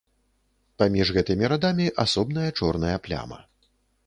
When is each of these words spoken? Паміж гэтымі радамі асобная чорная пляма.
Паміж 0.81 1.11
гэтымі 1.17 1.51
радамі 1.53 1.87
асобная 2.05 2.49
чорная 2.59 2.97
пляма. 3.07 3.39